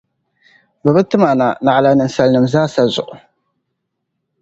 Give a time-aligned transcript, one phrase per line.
[0.83, 3.15] Bɛ bi tim a na, naɣila ninsalinim’ zaasa zuɣu.